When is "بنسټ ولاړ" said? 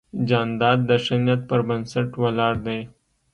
1.67-2.53